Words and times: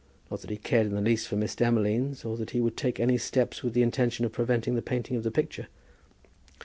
Not 0.31 0.41
that 0.41 0.49
he 0.49 0.57
cared 0.57 0.87
in 0.87 0.95
the 0.95 1.01
least 1.01 1.27
for 1.27 1.35
Miss 1.35 1.53
Demolines, 1.53 2.25
or 2.25 2.35
that 2.37 2.49
he 2.49 2.59
would 2.59 2.75
take 2.75 2.99
any 2.99 3.19
steps 3.19 3.61
with 3.61 3.75
the 3.75 3.83
intention 3.83 4.25
of 4.25 4.31
preventing 4.31 4.73
the 4.73 4.81
painting 4.81 5.15
of 5.15 5.21
the 5.21 5.29
picture. 5.29 5.67